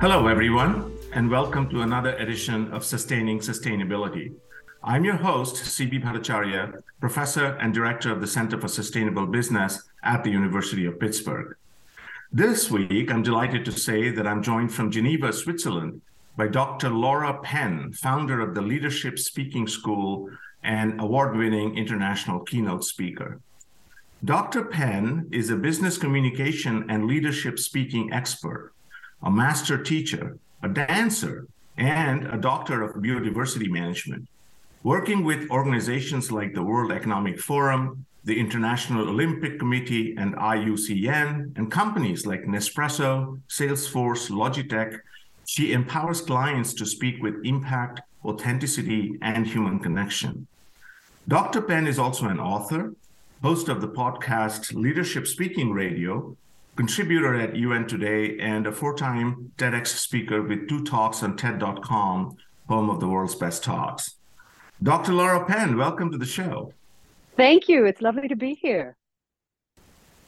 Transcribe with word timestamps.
Hello, 0.00 0.28
everyone, 0.28 0.96
and 1.12 1.28
welcome 1.28 1.68
to 1.70 1.80
another 1.80 2.14
edition 2.18 2.72
of 2.72 2.84
Sustaining 2.84 3.40
Sustainability. 3.40 4.32
I'm 4.80 5.04
your 5.04 5.16
host, 5.16 5.56
CB 5.56 6.04
Bhattacharya, 6.04 6.84
professor 7.00 7.56
and 7.60 7.74
director 7.74 8.12
of 8.12 8.20
the 8.20 8.26
Center 8.28 8.60
for 8.60 8.68
Sustainable 8.68 9.26
Business 9.26 9.82
at 10.04 10.22
the 10.22 10.30
University 10.30 10.86
of 10.86 11.00
Pittsburgh. 11.00 11.56
This 12.30 12.70
week, 12.70 13.10
I'm 13.10 13.24
delighted 13.24 13.64
to 13.64 13.72
say 13.72 14.10
that 14.10 14.24
I'm 14.24 14.40
joined 14.40 14.72
from 14.72 14.92
Geneva, 14.92 15.32
Switzerland, 15.32 16.00
by 16.36 16.46
Dr. 16.46 16.90
Laura 16.90 17.40
Penn, 17.42 17.92
founder 17.92 18.40
of 18.40 18.54
the 18.54 18.62
Leadership 18.62 19.18
Speaking 19.18 19.66
School 19.66 20.30
and 20.62 21.00
award 21.00 21.36
winning 21.36 21.76
international 21.76 22.38
keynote 22.44 22.84
speaker. 22.84 23.40
Dr. 24.24 24.64
Penn 24.64 25.26
is 25.32 25.50
a 25.50 25.56
business 25.56 25.98
communication 25.98 26.88
and 26.88 27.08
leadership 27.08 27.58
speaking 27.58 28.12
expert 28.12 28.74
a 29.22 29.30
master 29.30 29.82
teacher, 29.82 30.38
a 30.62 30.68
dancer, 30.68 31.46
and 31.76 32.26
a 32.26 32.36
doctor 32.36 32.82
of 32.82 32.94
biodiversity 32.96 33.68
management. 33.68 34.26
Working 34.82 35.24
with 35.24 35.50
organizations 35.50 36.30
like 36.30 36.54
the 36.54 36.62
World 36.62 36.92
Economic 36.92 37.40
Forum, 37.40 38.04
the 38.24 38.38
International 38.38 39.08
Olympic 39.08 39.58
Committee, 39.58 40.14
and 40.16 40.34
IUCN, 40.36 41.56
and 41.56 41.70
companies 41.70 42.26
like 42.26 42.42
Nespresso, 42.42 43.40
Salesforce, 43.48 44.30
Logitech, 44.30 44.98
she 45.46 45.72
empowers 45.72 46.20
clients 46.20 46.74
to 46.74 46.84
speak 46.84 47.22
with 47.22 47.44
impact, 47.44 48.00
authenticity, 48.24 49.16
and 49.22 49.46
human 49.46 49.78
connection. 49.78 50.46
Dr. 51.26 51.62
Penn 51.62 51.86
is 51.86 51.98
also 51.98 52.26
an 52.26 52.38
author, 52.38 52.94
host 53.42 53.68
of 53.68 53.80
the 53.80 53.88
podcast 53.88 54.74
Leadership 54.74 55.26
Speaking 55.26 55.72
Radio, 55.72 56.36
contributor 56.78 57.34
at 57.34 57.56
UN 57.56 57.88
Today 57.88 58.38
and 58.38 58.64
a 58.64 58.70
four 58.70 58.96
time 58.96 59.50
TEDx 59.58 59.88
speaker 59.88 60.42
with 60.42 60.68
two 60.68 60.84
talks 60.84 61.24
on 61.24 61.36
TED.com, 61.36 62.36
home 62.68 62.88
of 62.88 63.00
the 63.00 63.08
world's 63.08 63.34
best 63.34 63.64
talks. 63.64 64.14
Dr. 64.80 65.12
Laura 65.12 65.44
Penn, 65.44 65.76
welcome 65.76 66.12
to 66.12 66.18
the 66.18 66.24
show. 66.24 66.72
Thank 67.36 67.68
you. 67.68 67.84
It's 67.84 68.00
lovely 68.00 68.28
to 68.28 68.36
be 68.36 68.54
here. 68.54 68.96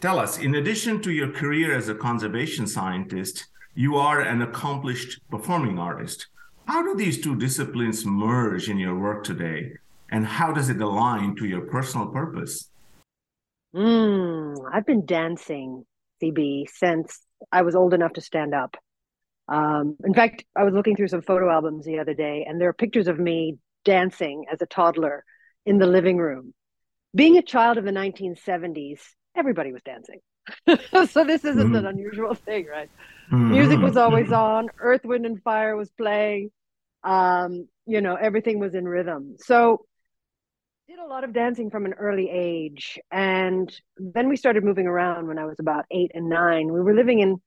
Tell 0.01 0.19
us, 0.19 0.39
in 0.39 0.57
addition 0.57 1.01
to 1.03 1.12
your 1.12 1.31
career 1.31 1.73
as 1.73 1.89
a 1.89 1.95
conservation 1.95 2.67
scientist, 2.67 3.47
you 3.77 3.95
are 3.95 4.20
an 4.20 4.42
accomplished 4.42 5.20
performing 5.31 5.79
artist. 5.79 6.27
How 6.67 6.83
do 6.83 6.97
these 6.97 7.20
two 7.20 7.37
disciplines 7.37 8.05
merge 8.05 8.69
in 8.69 8.77
your 8.77 8.98
work 8.98 9.23
today? 9.23 9.75
And 10.11 10.27
how 10.27 10.53
does 10.53 10.69
it 10.69 10.81
align 10.81 11.37
to 11.37 11.47
your 11.47 11.61
personal 11.61 12.09
purpose? 12.09 12.70
Mm, 13.73 14.57
I've 14.73 14.85
been 14.85 15.07
dancing 15.07 15.87
CB 16.23 16.69
since 16.73 17.21
I 17.51 17.63
was 17.63 17.75
old 17.75 17.95
enough 17.95 18.15
to 18.15 18.21
stand 18.21 18.55
up. 18.55 18.77
Um, 19.49 19.97
in 20.05 20.15
fact, 20.15 20.45
I 20.57 20.65
was 20.65 20.75
looking 20.75 20.97
through 20.97 21.09
some 21.09 21.23
photo 21.23 21.51
albums 21.51 21.85
the 21.85 21.99
other 21.99 22.15
day, 22.15 22.47
and 22.49 22.61
there 22.61 22.69
are 22.69 22.75
pictures 22.75 23.09
of 23.09 23.19
me 23.19 23.59
dancing 23.85 24.45
as 24.53 24.63
a 24.63 24.67
toddler 24.67 25.25
in 25.67 25.79
the 25.79 25.87
living 25.87 26.19
room. 26.19 26.55
Being 27.15 27.37
a 27.37 27.43
child 27.43 27.77
of 27.77 27.85
the 27.85 27.91
1970s, 27.91 29.01
everybody 29.37 29.73
was 29.73 29.83
dancing. 29.83 30.21
so 31.11 31.25
this 31.25 31.45
isn't 31.45 31.59
mm-hmm. 31.59 31.75
an 31.75 31.83
hmm. 31.83 31.87
unusual 31.87 32.35
thing, 32.35 32.67
right? 32.67 32.91
Mm-hmm. 33.33 33.51
Music 33.51 33.81
was 33.81 33.97
always 33.97 34.29
hmm. 34.29 34.35
on, 34.35 34.69
Earth, 34.79 35.03
Wind, 35.05 35.27
and 35.27 35.43
Fire 35.43 35.77
was 35.77 35.91
playing. 35.91 36.51
Um, 37.03 37.69
you 37.87 38.01
know, 38.01 38.15
everything 38.15 38.59
was 38.61 38.75
in 38.75 38.87
rhythm. 38.87 39.37
So 39.39 39.85
did 40.91 40.98
a 40.98 41.06
lot 41.06 41.22
of 41.22 41.33
dancing 41.33 41.70
from 41.70 41.84
an 41.86 41.92
early 41.92 42.28
age. 42.28 42.98
And 43.12 43.72
then 43.96 44.28
we 44.28 44.34
started 44.34 44.64
moving 44.64 44.88
around 44.88 45.28
when 45.28 45.38
I 45.38 45.44
was 45.44 45.55
about 45.60 45.84
eight 45.92 46.10
and 46.14 46.28
nine. 46.28 46.72
We 46.72 46.80
were 46.80 46.96
living 46.96 47.20
in 47.20 47.41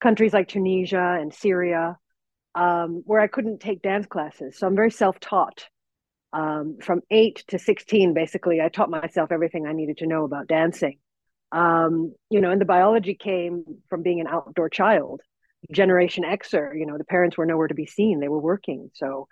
countries 0.00 0.32
like 0.32 0.48
Tunisia 0.48 1.18
and 1.20 1.34
Syria, 1.34 1.98
um, 2.54 3.02
where 3.04 3.20
I 3.20 3.26
couldn't 3.26 3.60
take 3.60 3.82
dance 3.82 4.06
classes. 4.06 4.56
So 4.56 4.66
I'm 4.66 4.74
very 4.74 4.90
self 4.90 5.20
taught. 5.20 5.66
Um, 6.32 6.78
from 6.80 7.02
eight 7.10 7.44
to 7.48 7.58
16, 7.58 8.14
basically, 8.14 8.62
I 8.62 8.70
taught 8.70 8.88
myself 8.88 9.30
everything 9.30 9.66
I 9.66 9.74
needed 9.74 9.98
to 9.98 10.06
know 10.06 10.24
about 10.24 10.48
dancing. 10.48 10.98
Um, 11.52 12.14
you 12.30 12.40
know, 12.40 12.50
and 12.50 12.60
the 12.60 12.64
biology 12.64 13.14
came 13.14 13.64
from 13.90 14.02
being 14.02 14.20
an 14.20 14.26
outdoor 14.26 14.70
child. 14.70 15.20
Generation 15.70 16.24
Xer, 16.24 16.72
you 16.74 16.86
know, 16.86 16.96
the 16.96 17.04
parents 17.04 17.36
were 17.36 17.44
nowhere 17.44 17.68
to 17.68 17.74
be 17.74 17.86
seen, 17.86 18.20
they 18.20 18.28
were 18.28 18.40
working. 18.40 18.90
So 18.94 19.28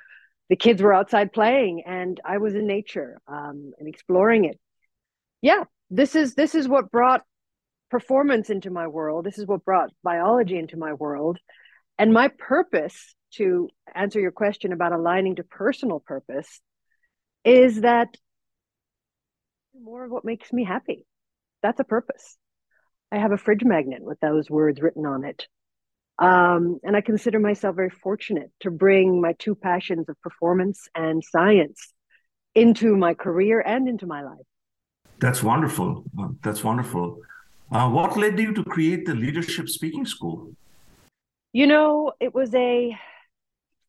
the 0.50 0.56
kids 0.56 0.82
were 0.82 0.92
outside 0.92 1.32
playing 1.32 1.82
and 1.86 2.20
i 2.24 2.38
was 2.38 2.54
in 2.54 2.66
nature 2.66 3.20
um, 3.26 3.72
and 3.78 3.88
exploring 3.88 4.44
it. 4.44 4.58
Yeah 5.42 5.64
this 5.90 6.16
is 6.16 6.34
this 6.34 6.54
is 6.54 6.68
what 6.68 6.90
brought 6.90 7.22
performance 7.90 8.50
into 8.50 8.70
my 8.70 8.88
world. 8.88 9.24
This 9.24 9.38
is 9.38 9.46
what 9.46 9.64
brought 9.64 9.90
biology 10.02 10.58
into 10.58 10.76
my 10.76 10.94
world. 10.94 11.38
And 11.98 12.12
my 12.12 12.28
purpose 12.28 13.14
to 13.34 13.68
answer 13.94 14.20
your 14.20 14.32
question 14.32 14.72
about 14.72 14.92
aligning 14.92 15.36
to 15.36 15.44
personal 15.44 16.00
purpose 16.00 16.60
is 17.44 17.82
that 17.82 18.16
more 19.80 20.04
of 20.04 20.10
what 20.10 20.24
makes 20.24 20.52
me 20.52 20.64
happy. 20.64 21.04
That's 21.62 21.80
a 21.80 21.84
purpose. 21.84 22.36
I 23.12 23.18
have 23.18 23.32
a 23.32 23.38
fridge 23.38 23.64
magnet 23.64 24.02
with 24.02 24.18
those 24.20 24.50
words 24.50 24.80
written 24.80 25.06
on 25.06 25.24
it. 25.24 25.46
Um, 26.18 26.78
and 26.84 26.96
I 26.96 27.00
consider 27.00 27.40
myself 27.40 27.76
very 27.76 27.90
fortunate 27.90 28.50
to 28.60 28.70
bring 28.70 29.20
my 29.20 29.32
two 29.38 29.54
passions 29.54 30.08
of 30.08 30.20
performance 30.22 30.88
and 30.94 31.22
science 31.24 31.92
into 32.54 32.96
my 32.96 33.14
career 33.14 33.60
and 33.60 33.88
into 33.88 34.06
my 34.06 34.22
life. 34.22 34.46
That's 35.18 35.42
wonderful. 35.42 36.04
That's 36.42 36.62
wonderful. 36.62 37.20
Uh, 37.70 37.88
what 37.88 38.16
led 38.16 38.38
you 38.38 38.52
to 38.54 38.62
create 38.64 39.06
the 39.06 39.14
Leadership 39.14 39.68
Speaking 39.68 40.06
School? 40.06 40.52
You 41.52 41.66
know, 41.66 42.12
it 42.20 42.34
was 42.34 42.54
a 42.54 42.96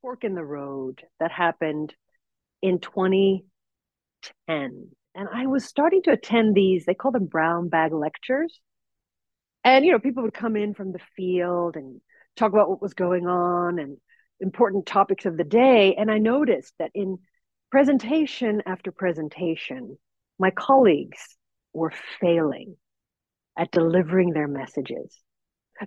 fork 0.01 0.23
in 0.23 0.33
the 0.35 0.43
road 0.43 1.03
that 1.19 1.31
happened 1.31 1.93
in 2.61 2.79
2010. 2.79 3.43
And 4.47 5.29
I 5.33 5.45
was 5.47 5.65
starting 5.65 6.01
to 6.03 6.11
attend 6.11 6.55
these, 6.55 6.85
they 6.85 6.93
call 6.93 7.11
them 7.11 7.25
brown 7.25 7.69
bag 7.69 7.91
lectures. 7.93 8.59
And, 9.65 9.83
you 9.83 9.91
know, 9.91 9.99
people 9.99 10.23
would 10.23 10.33
come 10.33 10.55
in 10.55 10.75
from 10.75 10.91
the 10.91 11.01
field 11.17 11.75
and 11.75 11.99
talk 12.37 12.53
about 12.53 12.69
what 12.69 12.81
was 12.81 12.93
going 12.93 13.27
on 13.27 13.79
and 13.79 13.97
important 14.39 14.85
topics 14.85 15.25
of 15.25 15.37
the 15.37 15.43
day. 15.43 15.95
And 15.95 16.11
I 16.11 16.19
noticed 16.19 16.73
that 16.77 16.91
in 16.93 17.17
presentation 17.71 18.61
after 18.67 18.91
presentation, 18.91 19.97
my 20.37 20.51
colleagues 20.51 21.35
were 21.73 21.91
failing 22.21 22.77
at 23.57 23.71
delivering 23.71 24.33
their 24.33 24.47
messages. 24.47 25.19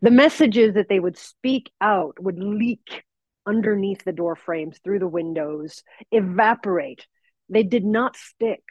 The 0.02 0.10
messages 0.10 0.74
that 0.74 0.88
they 0.88 0.98
would 1.00 1.16
speak 1.16 1.70
out 1.80 2.20
would 2.20 2.38
leak 2.38 3.04
underneath 3.46 4.04
the 4.04 4.12
door 4.12 4.36
frames, 4.36 4.78
through 4.82 4.98
the 4.98 5.08
windows, 5.08 5.82
evaporate. 6.10 7.06
They 7.48 7.62
did 7.62 7.84
not 7.84 8.16
stick 8.16 8.62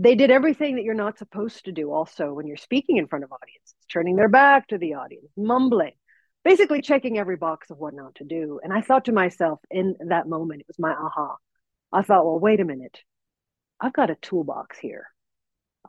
they 0.00 0.14
did 0.14 0.30
everything 0.30 0.76
that 0.76 0.84
you're 0.84 0.94
not 0.94 1.18
supposed 1.18 1.64
to 1.64 1.72
do 1.72 1.92
also 1.92 2.32
when 2.32 2.46
you're 2.46 2.56
speaking 2.56 2.96
in 2.96 3.08
front 3.08 3.24
of 3.24 3.32
audiences 3.32 3.74
turning 3.92 4.16
their 4.16 4.28
back 4.28 4.66
to 4.68 4.78
the 4.78 4.94
audience 4.94 5.26
mumbling 5.36 5.92
basically 6.44 6.80
checking 6.80 7.18
every 7.18 7.36
box 7.36 7.70
of 7.70 7.78
what 7.78 7.92
not 7.92 8.14
to 8.14 8.24
do. 8.24 8.58
And 8.62 8.72
i 8.72 8.80
thought 8.80 9.04
to 9.06 9.12
myself 9.12 9.60
in 9.70 9.96
that 10.08 10.28
moment 10.28 10.62
it 10.62 10.66
was 10.66 10.78
my 10.78 10.92
aha. 10.92 11.36
I 11.92 12.02
thought 12.02 12.24
well 12.24 12.38
wait 12.38 12.60
a 12.60 12.64
minute. 12.64 12.98
I've 13.80 13.92
got 13.92 14.10
a 14.10 14.16
toolbox 14.16 14.78
here. 14.78 15.06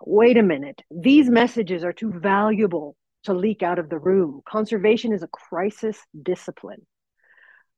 Wait 0.06 0.38
a 0.38 0.44
minute. 0.44 0.82
These 0.92 1.30
messages 1.30 1.84
are 1.84 1.94
too 1.94 2.12
valuable 2.12 2.96
to 3.24 3.34
leak 3.34 3.64
out 3.64 3.80
of 3.80 3.90
the 3.90 4.00
room. 4.00 4.42
Conservation 4.48 5.14
is 5.14 5.24
a 5.24 5.28
crisis 5.28 5.98
discipline. 6.22 6.86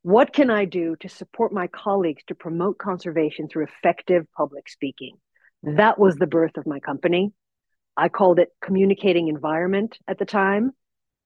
What 0.01 0.33
can 0.33 0.49
i 0.49 0.65
do 0.65 0.95
to 1.01 1.09
support 1.09 1.53
my 1.53 1.67
colleagues 1.67 2.23
to 2.27 2.35
promote 2.35 2.79
conservation 2.79 3.47
through 3.47 3.65
effective 3.65 4.25
public 4.35 4.67
speaking? 4.67 5.17
That 5.63 5.99
was 5.99 6.15
the 6.15 6.27
birth 6.27 6.57
of 6.57 6.65
my 6.65 6.79
company. 6.79 7.33
I 7.95 8.09
called 8.09 8.39
it 8.39 8.49
Communicating 8.61 9.27
Environment 9.27 9.97
at 10.07 10.17
the 10.17 10.25
time. 10.25 10.71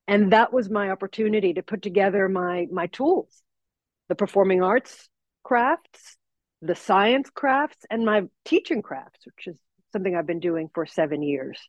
And 0.07 0.33
that 0.33 0.53
was 0.53 0.69
my 0.69 0.91
opportunity 0.91 1.53
to 1.53 1.63
put 1.63 1.81
together 1.81 2.27
my, 2.29 2.67
my 2.71 2.87
tools 2.87 3.41
the 4.07 4.15
performing 4.15 4.61
arts 4.61 5.09
crafts, 5.43 6.17
the 6.61 6.75
science 6.75 7.29
crafts, 7.29 7.85
and 7.89 8.05
my 8.05 8.23
teaching 8.43 8.81
crafts, 8.81 9.25
which 9.25 9.47
is 9.47 9.55
something 9.93 10.15
I've 10.15 10.27
been 10.27 10.39
doing 10.39 10.69
for 10.73 10.85
seven 10.85 11.21
years. 11.21 11.59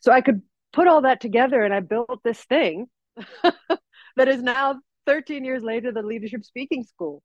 So 0.00 0.12
I 0.12 0.20
could 0.20 0.42
put 0.72 0.86
all 0.86 1.02
that 1.02 1.20
together 1.20 1.62
and 1.62 1.74
I 1.74 1.80
built 1.80 2.20
this 2.24 2.42
thing 2.44 2.86
that 3.42 4.28
is 4.28 4.42
now 4.42 4.80
13 5.06 5.44
years 5.44 5.62
later 5.62 5.92
the 5.92 6.02
Leadership 6.02 6.44
Speaking 6.44 6.84
School. 6.84 7.22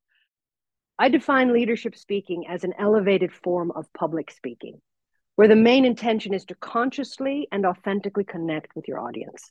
I 0.98 1.08
define 1.08 1.52
leadership 1.52 1.96
speaking 1.96 2.46
as 2.48 2.64
an 2.64 2.74
elevated 2.78 3.32
form 3.32 3.70
of 3.70 3.92
public 3.92 4.30
speaking, 4.30 4.80
where 5.36 5.48
the 5.48 5.56
main 5.56 5.84
intention 5.84 6.34
is 6.34 6.44
to 6.46 6.54
consciously 6.54 7.48
and 7.50 7.64
authentically 7.64 8.24
connect 8.24 8.76
with 8.76 8.86
your 8.86 9.00
audience. 9.00 9.50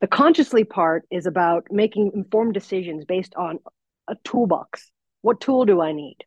The 0.00 0.06
consciously 0.06 0.62
part 0.62 1.04
is 1.10 1.26
about 1.26 1.66
making 1.72 2.12
informed 2.14 2.54
decisions 2.54 3.04
based 3.04 3.34
on 3.34 3.58
a 4.06 4.14
toolbox. 4.22 4.90
What 5.22 5.40
tool 5.40 5.64
do 5.64 5.80
I 5.80 5.92
need? 5.92 6.18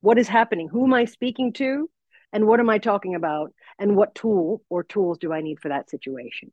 What 0.00 0.18
is 0.18 0.26
happening? 0.26 0.68
Who 0.68 0.84
am 0.84 0.94
I 0.94 1.04
speaking 1.04 1.52
to? 1.54 1.88
And 2.32 2.48
what 2.48 2.58
am 2.58 2.68
I 2.68 2.78
talking 2.78 3.14
about? 3.14 3.52
And 3.78 3.96
what 3.96 4.16
tool 4.16 4.62
or 4.68 4.82
tools 4.82 5.18
do 5.18 5.32
I 5.32 5.40
need 5.40 5.60
for 5.60 5.68
that 5.68 5.88
situation? 5.88 6.52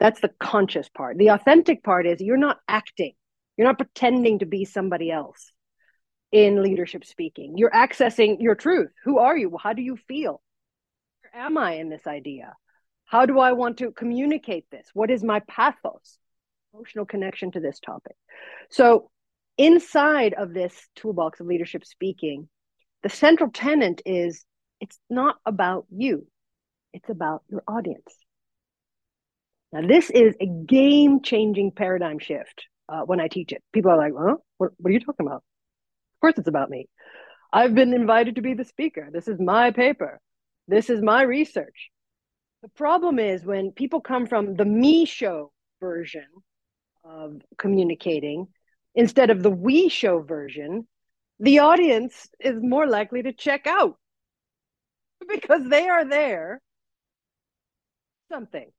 That's 0.00 0.20
the 0.20 0.32
conscious 0.40 0.88
part. 0.88 1.18
The 1.18 1.28
authentic 1.28 1.84
part 1.84 2.04
is 2.06 2.20
you're 2.20 2.36
not 2.36 2.58
acting, 2.66 3.12
you're 3.56 3.68
not 3.68 3.78
pretending 3.78 4.40
to 4.40 4.46
be 4.46 4.64
somebody 4.64 5.10
else 5.10 5.52
in 6.36 6.62
leadership 6.62 7.02
speaking. 7.02 7.56
You're 7.56 7.70
accessing 7.70 8.36
your 8.40 8.54
truth. 8.54 8.90
Who 9.04 9.18
are 9.18 9.34
you? 9.34 9.56
How 9.58 9.72
do 9.72 9.80
you 9.80 9.96
feel? 9.96 10.42
Where 11.22 11.42
am 11.42 11.56
I 11.56 11.76
in 11.76 11.88
this 11.88 12.06
idea? 12.06 12.52
How 13.06 13.24
do 13.24 13.38
I 13.38 13.52
want 13.52 13.78
to 13.78 13.90
communicate 13.90 14.66
this? 14.70 14.86
What 14.92 15.10
is 15.10 15.24
my 15.24 15.40
pathos? 15.48 16.18
Emotional 16.74 17.06
connection 17.06 17.52
to 17.52 17.60
this 17.60 17.80
topic. 17.80 18.16
So, 18.68 19.10
inside 19.56 20.34
of 20.34 20.52
this 20.52 20.74
toolbox 20.94 21.40
of 21.40 21.46
leadership 21.46 21.86
speaking, 21.86 22.50
the 23.02 23.08
central 23.08 23.50
tenet 23.50 24.02
is 24.04 24.44
it's 24.78 24.98
not 25.08 25.36
about 25.46 25.86
you, 25.90 26.26
it's 26.92 27.08
about 27.08 27.44
your 27.48 27.62
audience. 27.66 28.14
Now, 29.72 29.86
this 29.86 30.10
is 30.10 30.34
a 30.38 30.46
game 30.46 31.22
changing 31.22 31.70
paradigm 31.70 32.18
shift 32.18 32.66
uh, 32.90 33.04
when 33.06 33.20
I 33.20 33.28
teach 33.28 33.52
it. 33.52 33.62
People 33.72 33.92
are 33.92 33.96
like, 33.96 34.12
huh? 34.14 34.36
What, 34.58 34.72
what 34.76 34.90
are 34.90 34.92
you 34.92 35.00
talking 35.00 35.26
about? 35.26 35.42
Of 36.16 36.20
course, 36.20 36.38
it's 36.38 36.48
about 36.48 36.70
me. 36.70 36.88
I've 37.52 37.74
been 37.74 37.92
invited 37.92 38.36
to 38.36 38.42
be 38.42 38.54
the 38.54 38.64
speaker. 38.64 39.08
This 39.12 39.28
is 39.28 39.38
my 39.38 39.70
paper. 39.70 40.20
This 40.66 40.90
is 40.90 41.02
my 41.02 41.22
research. 41.22 41.90
The 42.62 42.68
problem 42.70 43.18
is 43.18 43.44
when 43.44 43.70
people 43.70 44.00
come 44.00 44.26
from 44.26 44.56
the 44.56 44.64
me 44.64 45.04
show 45.04 45.52
version 45.80 46.26
of 47.04 47.42
communicating 47.58 48.48
instead 48.94 49.30
of 49.30 49.42
the 49.42 49.50
we 49.50 49.88
show 49.88 50.20
version, 50.20 50.88
the 51.38 51.60
audience 51.60 52.28
is 52.40 52.56
more 52.60 52.86
likely 52.86 53.22
to 53.22 53.32
check 53.32 53.66
out 53.66 53.96
because 55.28 55.68
they 55.68 55.88
are 55.88 56.04
there 56.04 56.60
something 58.30 58.70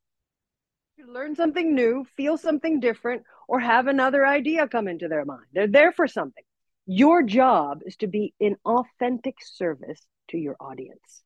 to 0.99 1.11
learn 1.11 1.35
something 1.35 1.75
new, 1.75 2.05
feel 2.15 2.37
something 2.37 2.79
different, 2.79 3.23
or 3.47 3.59
have 3.59 3.87
another 3.87 4.25
idea 4.25 4.67
come 4.67 4.87
into 4.87 5.07
their 5.07 5.25
mind. 5.25 5.45
They're 5.53 5.67
there 5.67 5.91
for 5.91 6.07
something. 6.07 6.43
Your 6.87 7.21
job 7.21 7.81
is 7.85 7.97
to 7.97 8.07
be 8.07 8.33
in 8.39 8.55
authentic 8.65 9.35
service 9.43 10.01
to 10.29 10.37
your 10.37 10.55
audience. 10.59 11.21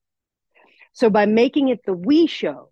So 0.94 1.10
by 1.10 1.28
making 1.28 1.70
it 1.70 1.80
the 1.86 1.94
we 1.94 2.28
show, 2.28 2.72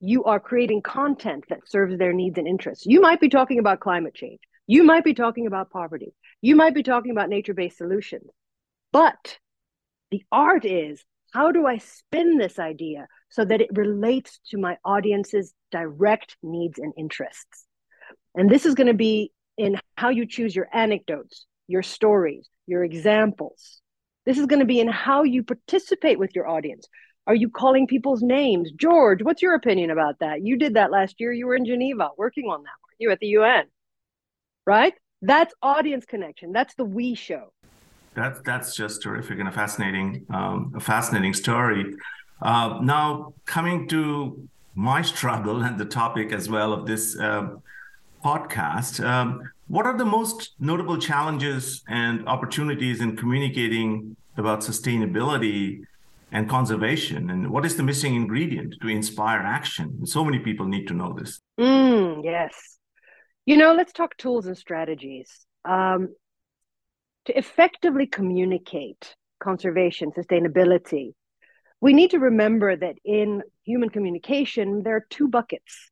you 0.00 0.24
are 0.24 0.40
creating 0.40 0.82
content 0.82 1.44
that 1.48 1.68
serves 1.68 1.96
their 1.96 2.12
needs 2.12 2.36
and 2.36 2.48
interests. 2.48 2.84
You 2.86 3.00
might 3.00 3.20
be 3.20 3.28
talking 3.28 3.60
about 3.60 3.80
climate 3.80 4.14
change. 4.14 4.40
You 4.66 4.82
might 4.82 5.04
be 5.04 5.14
talking 5.14 5.46
about 5.46 5.70
poverty. 5.70 6.12
You 6.40 6.56
might 6.56 6.74
be 6.74 6.82
talking 6.82 7.12
about 7.12 7.28
nature 7.28 7.54
based 7.54 7.78
solutions. 7.78 8.28
But 8.92 9.38
the 10.10 10.24
art 10.32 10.64
is 10.64 11.04
how 11.32 11.52
do 11.52 11.66
I 11.66 11.78
spin 11.78 12.36
this 12.36 12.58
idea 12.58 13.06
so 13.30 13.44
that 13.44 13.60
it 13.60 13.70
relates 13.72 14.40
to 14.50 14.58
my 14.58 14.76
audience's 14.84 15.54
direct 15.70 16.36
needs 16.42 16.78
and 16.78 16.92
interests? 16.98 17.66
And 18.34 18.50
this 18.50 18.66
is 18.66 18.74
going 18.74 18.88
to 18.88 18.94
be 18.94 19.32
in 19.56 19.78
how 19.96 20.10
you 20.10 20.26
choose 20.26 20.54
your 20.54 20.68
anecdotes, 20.72 21.46
your 21.72 21.82
stories, 21.82 22.48
your 22.66 22.84
examples. 22.84 23.80
This 24.26 24.38
is 24.38 24.46
going 24.46 24.60
to 24.60 24.66
be 24.66 24.78
in 24.78 24.88
how 24.88 25.24
you 25.24 25.42
participate 25.42 26.18
with 26.18 26.36
your 26.36 26.46
audience. 26.46 26.86
Are 27.26 27.34
you 27.34 27.48
calling 27.48 27.86
people's 27.86 28.22
names? 28.22 28.70
George, 28.72 29.22
what's 29.22 29.42
your 29.42 29.54
opinion 29.54 29.90
about 29.90 30.18
that? 30.20 30.44
You 30.44 30.56
did 30.58 30.74
that 30.74 30.90
last 30.90 31.16
year. 31.18 31.32
You 31.32 31.46
were 31.46 31.56
in 31.56 31.64
Geneva 31.64 32.10
working 32.18 32.44
on 32.44 32.62
that, 32.62 32.76
weren't 32.84 32.98
you, 32.98 33.10
at 33.10 33.20
the 33.20 33.28
UN? 33.28 33.64
Right? 34.66 34.94
That's 35.22 35.54
audience 35.62 36.04
connection. 36.04 36.52
That's 36.52 36.74
the 36.74 36.84
we 36.84 37.14
show. 37.14 37.52
That's 38.14 38.40
that's 38.42 38.76
just 38.76 39.02
terrific 39.02 39.38
and 39.38 39.48
a 39.48 39.52
fascinating, 39.52 40.26
um, 40.28 40.74
a 40.76 40.80
fascinating 40.80 41.32
story. 41.32 41.94
Uh, 42.42 42.80
now, 42.82 43.32
coming 43.46 43.88
to 43.88 44.46
my 44.74 45.00
struggle 45.12 45.62
and 45.62 45.78
the 45.78 45.86
topic 45.86 46.32
as 46.32 46.48
well 46.50 46.72
of 46.72 46.86
this 46.86 47.18
uh, 47.18 47.48
podcast, 48.22 49.02
um, 49.04 49.51
what 49.72 49.86
are 49.86 49.96
the 49.96 50.04
most 50.04 50.50
notable 50.60 50.98
challenges 50.98 51.82
and 51.88 52.28
opportunities 52.28 53.00
in 53.00 53.16
communicating 53.16 54.14
about 54.36 54.60
sustainability 54.60 55.80
and 56.30 56.46
conservation? 56.46 57.30
And 57.30 57.50
what 57.50 57.64
is 57.64 57.76
the 57.76 57.82
missing 57.82 58.14
ingredient 58.14 58.74
to 58.82 58.88
inspire 58.88 59.38
action? 59.38 60.04
So 60.04 60.26
many 60.26 60.40
people 60.40 60.66
need 60.66 60.88
to 60.88 60.92
know 60.92 61.14
this. 61.18 61.40
Mm, 61.58 62.22
yes. 62.22 62.76
You 63.46 63.56
know, 63.56 63.72
let's 63.72 63.94
talk 63.94 64.14
tools 64.18 64.44
and 64.44 64.58
strategies. 64.58 65.30
Um, 65.64 66.14
to 67.24 67.38
effectively 67.38 68.06
communicate 68.06 69.16
conservation, 69.40 70.12
sustainability, 70.12 71.14
we 71.80 71.94
need 71.94 72.10
to 72.10 72.18
remember 72.18 72.76
that 72.76 72.96
in 73.06 73.42
human 73.64 73.88
communication, 73.88 74.82
there 74.82 74.96
are 74.96 75.06
two 75.08 75.28
buckets. 75.28 75.90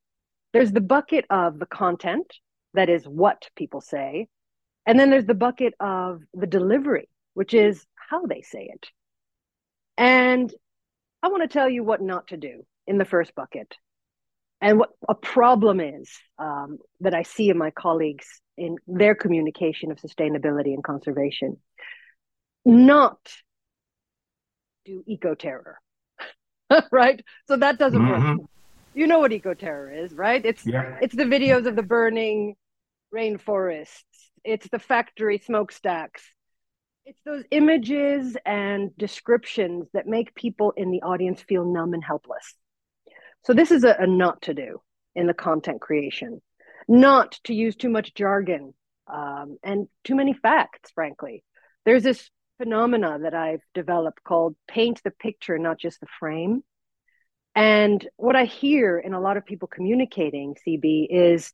There's 0.52 0.70
the 0.70 0.82
bucket 0.82 1.24
of 1.30 1.58
the 1.58 1.64
content, 1.64 2.30
that 2.74 2.88
is 2.88 3.04
what 3.04 3.48
people 3.56 3.80
say. 3.80 4.28
And 4.86 4.98
then 4.98 5.10
there's 5.10 5.26
the 5.26 5.34
bucket 5.34 5.74
of 5.80 6.22
the 6.34 6.46
delivery, 6.46 7.08
which 7.34 7.54
is 7.54 7.84
how 7.94 8.26
they 8.26 8.42
say 8.42 8.70
it. 8.72 8.86
And 9.96 10.52
I 11.22 11.28
want 11.28 11.42
to 11.42 11.52
tell 11.52 11.68
you 11.68 11.84
what 11.84 12.00
not 12.00 12.28
to 12.28 12.36
do 12.36 12.64
in 12.86 12.98
the 12.98 13.04
first 13.04 13.34
bucket. 13.34 13.74
And 14.60 14.78
what 14.78 14.90
a 15.08 15.14
problem 15.14 15.80
is 15.80 16.10
um, 16.38 16.78
that 17.00 17.14
I 17.14 17.22
see 17.22 17.48
in 17.48 17.58
my 17.58 17.70
colleagues 17.70 18.26
in 18.56 18.76
their 18.86 19.14
communication 19.14 19.90
of 19.90 19.98
sustainability 19.98 20.74
and 20.74 20.84
conservation. 20.84 21.56
Not 22.64 23.18
do 24.84 25.02
eco 25.06 25.34
terror, 25.34 25.78
right? 26.92 27.22
So 27.48 27.56
that 27.56 27.78
doesn't 27.78 28.00
mm-hmm. 28.00 28.38
work. 28.38 28.50
You 28.94 29.06
know 29.06 29.20
what 29.20 29.32
eco 29.32 29.54
terror 29.54 29.90
is, 29.90 30.12
right? 30.12 30.44
It's 30.44 30.66
yeah. 30.66 30.98
it's 31.00 31.14
the 31.14 31.24
videos 31.24 31.66
of 31.66 31.76
the 31.76 31.82
burning 31.82 32.56
rainforests. 33.14 34.02
It's 34.44 34.68
the 34.68 34.78
factory 34.78 35.38
smokestacks. 35.38 36.22
It's 37.04 37.20
those 37.24 37.44
images 37.50 38.36
and 38.44 38.96
descriptions 38.96 39.88
that 39.94 40.06
make 40.06 40.34
people 40.34 40.72
in 40.76 40.90
the 40.90 41.02
audience 41.02 41.40
feel 41.40 41.64
numb 41.64 41.94
and 41.94 42.04
helpless. 42.04 42.54
So 43.44 43.54
this 43.54 43.70
is 43.70 43.84
a, 43.84 43.96
a 43.98 44.06
not 44.06 44.42
to 44.42 44.54
do 44.54 44.80
in 45.14 45.26
the 45.26 45.34
content 45.34 45.80
creation, 45.80 46.42
not 46.88 47.38
to 47.44 47.54
use 47.54 47.76
too 47.76 47.88
much 47.88 48.14
jargon 48.14 48.74
um, 49.12 49.58
and 49.62 49.88
too 50.04 50.14
many 50.14 50.34
facts. 50.34 50.90
Frankly, 50.94 51.42
there's 51.84 52.02
this 52.02 52.30
phenomena 52.58 53.18
that 53.22 53.34
I've 53.34 53.62
developed 53.74 54.22
called 54.22 54.54
paint 54.68 55.00
the 55.02 55.10
picture, 55.10 55.58
not 55.58 55.78
just 55.78 56.00
the 56.00 56.06
frame. 56.18 56.62
And 57.54 58.06
what 58.16 58.36
I 58.36 58.44
hear 58.44 58.98
in 58.98 59.12
a 59.12 59.20
lot 59.20 59.36
of 59.36 59.44
people 59.44 59.68
communicating, 59.68 60.54
CB, 60.66 61.06
is 61.10 61.52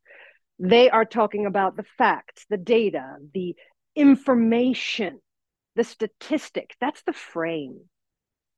they 0.58 0.90
are 0.90 1.04
talking 1.04 1.46
about 1.46 1.76
the 1.76 1.84
facts, 1.98 2.44
the 2.48 2.56
data, 2.56 3.16
the 3.34 3.54
information, 3.94 5.20
the 5.74 5.84
statistics. 5.84 6.76
That's 6.80 7.02
the 7.02 7.12
frame. 7.12 7.80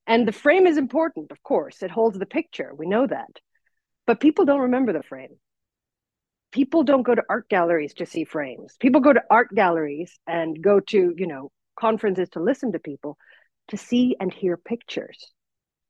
And 0.07 0.27
the 0.27 0.33
frame 0.33 0.67
is 0.67 0.79
important, 0.79 1.31
of 1.31 1.43
course. 1.43 1.83
It 1.83 1.91
holds 1.91 2.19
the 2.19 2.27
picture. 2.27 2.73
We 2.77 2.87
know 2.87 3.07
that. 3.07 3.41
But 4.07 4.21
people 4.21 4.45
don't 4.45 4.61
remember 4.61 4.93
the 4.93 5.03
frame. 5.03 5.39
People 6.51 6.83
don't 6.83 7.03
go 7.03 7.15
to 7.15 7.23
art 7.29 7.49
galleries 7.51 7.95
to 7.95 8.07
see 8.07 8.25
frames. 8.25 8.77
People 8.81 9.03
go 9.03 9.13
to 9.13 9.23
art 9.31 9.49
galleries 9.55 10.19
and 10.27 10.61
go 10.63 10.81
to, 10.81 11.15
you 11.17 11.27
know, 11.27 11.51
conferences 11.79 12.31
to 12.31 12.41
listen 12.41 12.73
to 12.73 12.79
people 12.79 13.19
to 13.69 13.77
see 13.77 14.17
and 14.19 14.33
hear 14.33 14.57
pictures. 14.57 15.31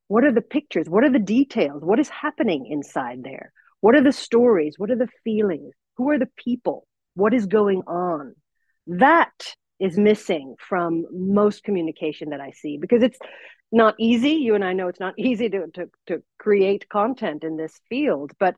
What 0.08 0.24
are 0.24 0.32
the 0.32 0.42
pictures? 0.42 0.88
What 0.88 1.04
are 1.04 1.10
the 1.10 1.18
details? 1.18 1.82
What 1.82 2.00
is 2.00 2.08
happening 2.08 2.66
inside 2.66 3.22
there? 3.22 3.52
What 3.80 3.94
are 3.94 4.02
the 4.02 4.12
stories? 4.12 4.74
What 4.78 4.90
are 4.90 4.96
the 4.96 5.08
feelings? 5.22 5.74
Who 5.96 6.10
are 6.10 6.18
the 6.18 6.30
people? 6.36 6.86
What 7.14 7.34
is 7.34 7.46
going 7.46 7.82
on? 7.86 8.34
That 8.86 9.54
is 9.78 9.96
missing 9.96 10.56
from 10.58 11.04
most 11.12 11.62
communication 11.62 12.30
that 12.30 12.40
I 12.40 12.50
see 12.50 12.78
because 12.78 13.02
it's 13.02 13.18
not 13.70 13.94
easy. 13.98 14.30
You 14.30 14.54
and 14.54 14.64
I 14.64 14.72
know 14.72 14.88
it's 14.88 15.00
not 15.00 15.14
easy 15.18 15.48
to, 15.50 15.66
to, 15.74 15.90
to 16.06 16.22
create 16.38 16.88
content 16.88 17.44
in 17.44 17.56
this 17.56 17.78
field, 17.88 18.32
but 18.38 18.56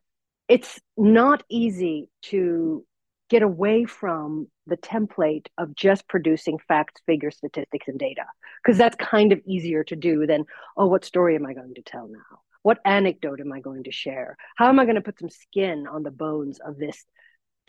it's 0.49 0.81
not 0.97 1.43
easy 1.49 2.09
to 2.23 2.85
get 3.31 3.43
away 3.43 3.85
from 3.85 4.49
the 4.67 4.77
template 4.77 5.47
of 5.57 5.75
just 5.75 6.09
producing 6.09 6.59
facts, 6.69 7.01
figures, 7.07 7.37
statistics, 7.37 7.89
and 7.89 7.99
data. 7.99 8.25
Because 8.63 8.77
that's 8.77 8.97
kind 8.97 9.33
of 9.33 9.41
easier 9.47 9.85
to 9.85 9.97
do 9.97 10.27
than, 10.27 10.45
oh, 10.77 10.89
what 10.89 11.05
story 11.05 11.37
am 11.37 11.47
I 11.47 11.55
going 11.55 11.75
to 11.75 11.83
tell 11.83 12.09
now? 12.09 12.41
What 12.63 12.81
anecdote 12.85 13.41
am 13.41 13.53
I 13.53 13.61
going 13.61 13.85
to 13.85 13.93
share? 13.93 14.37
How 14.57 14.69
am 14.69 14.79
I 14.79 14.85
going 14.85 14.97
to 14.97 15.01
put 15.01 15.19
some 15.19 15.31
skin 15.31 15.87
on 15.87 16.03
the 16.03 16.11
bones 16.11 16.59
of 16.59 16.77
this, 16.77 17.03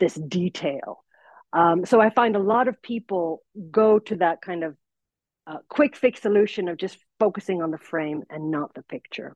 this 0.00 0.14
detail? 0.14 1.04
Um, 1.52 1.86
so 1.86 2.00
I 2.00 2.10
find 2.10 2.34
a 2.34 2.40
lot 2.40 2.68
of 2.68 2.82
people 2.82 3.42
go 3.70 3.98
to 4.00 4.16
that 4.16 4.42
kind 4.42 4.64
of 4.64 4.76
uh, 5.46 5.58
quick 5.68 5.96
fix 5.96 6.20
solution 6.20 6.68
of 6.68 6.76
just 6.76 6.98
focusing 7.18 7.62
on 7.62 7.70
the 7.70 7.78
frame 7.78 8.22
and 8.28 8.50
not 8.50 8.74
the 8.74 8.82
picture. 8.82 9.34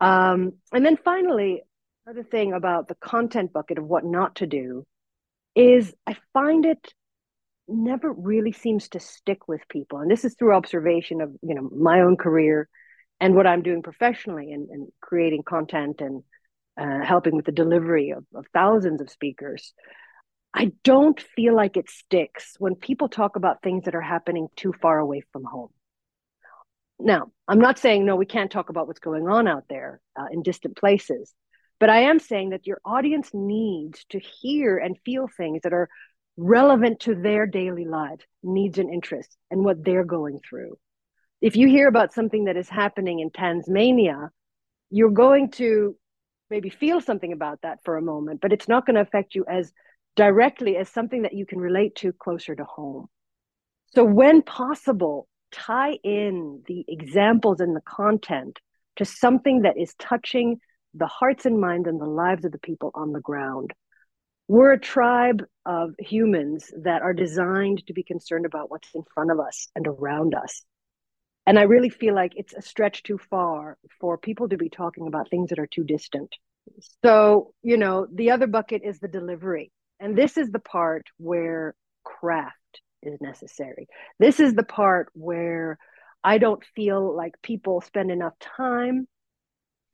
Um, 0.00 0.54
and 0.72 0.84
then 0.84 0.96
finally, 0.96 1.62
another 2.06 2.24
thing 2.24 2.52
about 2.52 2.88
the 2.88 2.94
content 2.96 3.52
bucket 3.52 3.78
of 3.78 3.84
what 3.84 4.04
not 4.04 4.36
to 4.36 4.46
do 4.46 4.86
is 5.56 5.92
I 6.06 6.16
find 6.32 6.64
it 6.64 6.92
never 7.66 8.12
really 8.12 8.52
seems 8.52 8.88
to 8.90 9.00
stick 9.00 9.48
with 9.48 9.60
people. 9.68 9.98
And 9.98 10.10
this 10.10 10.24
is 10.24 10.34
through 10.34 10.54
observation 10.54 11.20
of, 11.20 11.30
you 11.42 11.54
know, 11.54 11.68
my 11.76 12.02
own 12.02 12.16
career 12.16 12.68
and 13.18 13.34
what 13.34 13.46
I'm 13.46 13.62
doing 13.62 13.82
professionally 13.82 14.52
and, 14.52 14.68
and 14.70 14.88
creating 15.00 15.42
content 15.42 16.00
and 16.00 16.22
uh, 16.78 17.04
helping 17.04 17.34
with 17.34 17.46
the 17.46 17.52
delivery 17.52 18.10
of, 18.10 18.24
of 18.34 18.44
thousands 18.52 19.00
of 19.00 19.10
speakers. 19.10 19.72
I 20.54 20.72
don't 20.84 21.20
feel 21.34 21.56
like 21.56 21.76
it 21.76 21.90
sticks 21.90 22.54
when 22.58 22.76
people 22.76 23.08
talk 23.08 23.36
about 23.36 23.62
things 23.62 23.84
that 23.84 23.94
are 23.94 24.00
happening 24.00 24.48
too 24.56 24.72
far 24.80 24.98
away 24.98 25.22
from 25.32 25.44
home. 25.44 25.70
Now, 26.98 27.30
I'm 27.48 27.58
not 27.58 27.78
saying, 27.78 28.06
no, 28.06 28.16
we 28.16 28.26
can't 28.26 28.50
talk 28.50 28.70
about 28.70 28.86
what's 28.86 29.00
going 29.00 29.28
on 29.28 29.48
out 29.48 29.64
there 29.68 30.00
uh, 30.18 30.26
in 30.30 30.42
distant 30.42 30.76
places, 30.76 31.32
but 31.78 31.90
I 31.90 32.00
am 32.00 32.18
saying 32.18 32.50
that 32.50 32.66
your 32.66 32.80
audience 32.84 33.30
needs 33.32 34.04
to 34.10 34.18
hear 34.18 34.78
and 34.78 34.96
feel 35.04 35.28
things 35.36 35.62
that 35.62 35.72
are 35.72 35.88
relevant 36.36 37.00
to 37.00 37.14
their 37.14 37.46
daily 37.46 37.84
lives, 37.84 38.24
needs 38.42 38.78
and 38.78 38.92
interests, 38.92 39.36
and 39.50 39.64
what 39.64 39.84
they're 39.84 40.04
going 40.04 40.40
through. 40.48 40.76
If 41.40 41.56
you 41.56 41.68
hear 41.68 41.88
about 41.88 42.14
something 42.14 42.44
that 42.44 42.56
is 42.56 42.68
happening 42.68 43.20
in 43.20 43.30
Tasmania, 43.30 44.30
you're 44.90 45.10
going 45.10 45.50
to 45.52 45.96
maybe 46.48 46.70
feel 46.70 47.00
something 47.00 47.32
about 47.32 47.60
that 47.62 47.78
for 47.84 47.96
a 47.96 48.02
moment, 48.02 48.40
but 48.40 48.52
it's 48.52 48.68
not 48.68 48.86
going 48.86 48.94
to 48.94 49.00
affect 49.02 49.34
you 49.34 49.44
as 49.48 49.72
directly 50.14 50.76
as 50.76 50.88
something 50.88 51.22
that 51.22 51.34
you 51.34 51.44
can 51.44 51.58
relate 51.58 51.94
to 51.96 52.12
closer 52.12 52.54
to 52.54 52.64
home. 52.64 53.06
So, 53.94 54.04
when 54.04 54.42
possible, 54.42 55.28
tie 55.52 55.98
in 56.02 56.62
the 56.66 56.84
examples 56.88 57.60
and 57.60 57.74
the 57.74 57.82
content 57.82 58.58
to 58.96 59.04
something 59.04 59.62
that 59.62 59.76
is 59.78 59.94
touching 59.98 60.58
the 60.96 61.06
hearts 61.06 61.46
and 61.46 61.60
minds 61.60 61.88
and 61.88 62.00
the 62.00 62.06
lives 62.06 62.44
of 62.44 62.52
the 62.52 62.58
people 62.58 62.90
on 62.94 63.12
the 63.12 63.20
ground. 63.20 63.72
We're 64.48 64.72
a 64.72 64.80
tribe 64.80 65.42
of 65.64 65.94
humans 65.98 66.72
that 66.82 67.02
are 67.02 67.12
designed 67.12 67.84
to 67.86 67.92
be 67.92 68.02
concerned 68.02 68.46
about 68.46 68.70
what's 68.70 68.88
in 68.94 69.02
front 69.12 69.30
of 69.30 69.40
us 69.40 69.68
and 69.74 69.86
around 69.86 70.34
us. 70.34 70.62
And 71.46 71.58
I 71.58 71.62
really 71.62 71.90
feel 71.90 72.14
like 72.14 72.32
it's 72.36 72.54
a 72.54 72.62
stretch 72.62 73.02
too 73.02 73.18
far 73.30 73.76
for 74.00 74.18
people 74.18 74.48
to 74.48 74.56
be 74.56 74.68
talking 74.68 75.06
about 75.06 75.30
things 75.30 75.50
that 75.50 75.58
are 75.58 75.68
too 75.68 75.84
distant. 75.84 76.34
So, 77.04 77.52
you 77.62 77.76
know, 77.76 78.06
the 78.12 78.30
other 78.30 78.46
bucket 78.46 78.82
is 78.84 78.98
the 78.98 79.08
delivery. 79.08 79.70
And 80.00 80.16
this 80.16 80.36
is 80.36 80.50
the 80.50 80.58
part 80.58 81.06
where 81.18 81.74
craft 82.04 82.54
is 83.02 83.20
necessary. 83.20 83.86
This 84.18 84.40
is 84.40 84.54
the 84.54 84.64
part 84.64 85.08
where 85.14 85.78
I 86.22 86.38
don't 86.38 86.64
feel 86.74 87.14
like 87.14 87.40
people 87.42 87.80
spend 87.80 88.10
enough 88.10 88.34
time, 88.40 89.06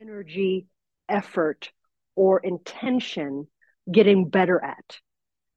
energy, 0.00 0.66
effort, 1.08 1.70
or 2.16 2.40
intention 2.40 3.46
getting 3.90 4.28
better 4.28 4.62
at. 4.62 4.98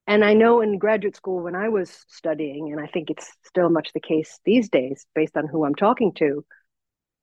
And 0.07 0.23
I 0.23 0.33
know 0.33 0.61
in 0.61 0.77
graduate 0.77 1.15
school 1.15 1.43
when 1.43 1.55
I 1.55 1.69
was 1.69 2.05
studying, 2.07 2.71
and 2.71 2.79
I 2.79 2.87
think 2.87 3.09
it's 3.09 3.31
still 3.43 3.69
much 3.69 3.91
the 3.93 3.99
case 3.99 4.39
these 4.45 4.69
days 4.69 5.05
based 5.15 5.35
on 5.35 5.47
who 5.47 5.65
I'm 5.65 5.75
talking 5.75 6.13
to, 6.17 6.45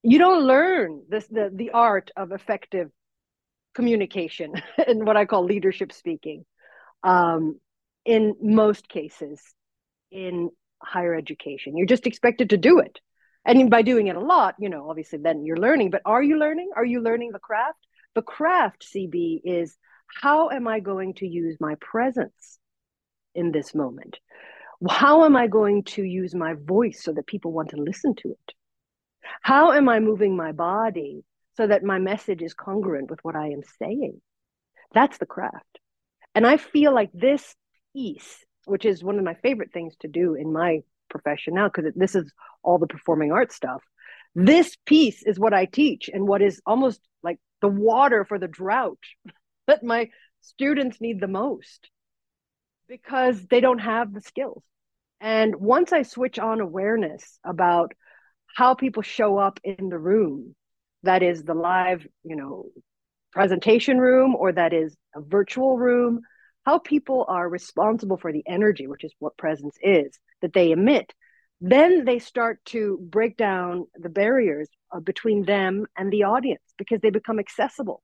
you 0.02 0.18
don't 0.18 0.44
learn 0.44 1.02
this 1.08 1.26
the, 1.28 1.50
the 1.54 1.70
art 1.70 2.10
of 2.16 2.32
effective 2.32 2.90
communication 3.74 4.54
and 4.86 5.06
what 5.06 5.16
I 5.16 5.26
call 5.26 5.44
leadership 5.44 5.92
speaking. 5.92 6.44
Um, 7.04 7.60
in 8.04 8.34
most 8.40 8.88
cases, 8.88 9.40
in 10.10 10.50
higher 10.82 11.14
education. 11.14 11.76
You're 11.76 11.86
just 11.86 12.06
expected 12.06 12.50
to 12.50 12.56
do 12.56 12.80
it. 12.80 12.98
And 13.44 13.70
by 13.70 13.82
doing 13.82 14.06
it 14.06 14.16
a 14.16 14.20
lot, 14.20 14.54
you 14.58 14.68
know, 14.68 14.88
obviously 14.88 15.18
then 15.18 15.44
you're 15.44 15.56
learning. 15.56 15.90
But 15.90 16.02
are 16.04 16.22
you 16.22 16.38
learning? 16.38 16.70
Are 16.76 16.84
you 16.84 17.00
learning 17.00 17.30
the 17.32 17.38
craft? 17.38 17.78
The 18.14 18.22
craft, 18.22 18.86
CB, 18.94 19.40
is 19.44 19.76
how 20.06 20.50
am 20.50 20.68
I 20.68 20.80
going 20.80 21.14
to 21.14 21.26
use 21.26 21.56
my 21.60 21.76
presence 21.80 22.58
in 23.34 23.52
this 23.52 23.74
moment? 23.74 24.18
How 24.88 25.24
am 25.24 25.36
I 25.36 25.46
going 25.46 25.84
to 25.84 26.02
use 26.02 26.34
my 26.34 26.54
voice 26.54 27.02
so 27.02 27.12
that 27.12 27.26
people 27.26 27.52
want 27.52 27.70
to 27.70 27.76
listen 27.76 28.14
to 28.16 28.30
it? 28.30 28.54
How 29.40 29.72
am 29.72 29.88
I 29.88 30.00
moving 30.00 30.36
my 30.36 30.52
body 30.52 31.24
so 31.56 31.66
that 31.66 31.84
my 31.84 31.98
message 31.98 32.42
is 32.42 32.54
congruent 32.54 33.10
with 33.10 33.20
what 33.22 33.36
I 33.36 33.48
am 33.48 33.62
saying? 33.78 34.20
That's 34.92 35.18
the 35.18 35.26
craft. 35.26 35.78
And 36.34 36.46
I 36.46 36.56
feel 36.56 36.92
like 36.92 37.10
this 37.12 37.54
piece 37.94 38.44
which 38.64 38.84
is 38.84 39.02
one 39.02 39.18
of 39.18 39.24
my 39.24 39.34
favorite 39.34 39.72
things 39.72 39.94
to 40.00 40.08
do 40.08 40.34
in 40.34 40.52
my 40.52 40.80
profession 41.08 41.54
now 41.54 41.68
because 41.68 41.92
this 41.94 42.14
is 42.14 42.32
all 42.62 42.78
the 42.78 42.86
performing 42.86 43.32
arts 43.32 43.54
stuff. 43.54 43.82
This 44.34 44.76
piece 44.86 45.22
is 45.22 45.38
what 45.38 45.52
I 45.52 45.66
teach 45.66 46.08
and 46.12 46.26
what 46.26 46.42
is 46.42 46.60
almost 46.66 47.00
like 47.22 47.38
the 47.62 47.68
water 47.68 48.24
for 48.24 48.38
the 48.38 48.48
drought 48.48 48.98
that 49.66 49.82
my 49.82 50.10
students 50.42 51.00
need 51.00 51.20
the 51.20 51.28
most 51.28 51.88
because 52.88 53.46
they 53.46 53.60
don't 53.60 53.78
have 53.78 54.12
the 54.12 54.20
skills. 54.20 54.62
And 55.20 55.56
once 55.56 55.92
I 55.92 56.02
switch 56.02 56.38
on 56.38 56.60
awareness 56.60 57.38
about 57.44 57.92
how 58.54 58.74
people 58.74 59.02
show 59.02 59.38
up 59.38 59.60
in 59.64 59.88
the 59.88 59.98
room, 59.98 60.54
that 61.04 61.22
is 61.22 61.42
the 61.42 61.54
live, 61.54 62.06
you 62.24 62.36
know, 62.36 62.66
presentation 63.32 63.98
room 63.98 64.36
or 64.36 64.52
that 64.52 64.74
is 64.74 64.94
a 65.16 65.20
virtual 65.22 65.78
room 65.78 66.20
how 66.64 66.78
people 66.78 67.24
are 67.28 67.48
responsible 67.48 68.16
for 68.16 68.32
the 68.32 68.44
energy, 68.46 68.86
which 68.86 69.04
is 69.04 69.12
what 69.18 69.36
presence 69.36 69.76
is, 69.82 70.18
that 70.42 70.52
they 70.52 70.70
emit, 70.70 71.12
then 71.60 72.04
they 72.04 72.18
start 72.18 72.64
to 72.66 72.98
break 73.02 73.36
down 73.36 73.86
the 73.96 74.08
barriers 74.08 74.68
uh, 74.92 75.00
between 75.00 75.44
them 75.44 75.86
and 75.96 76.12
the 76.12 76.24
audience 76.24 76.62
because 76.78 77.00
they 77.00 77.10
become 77.10 77.38
accessible. 77.38 78.02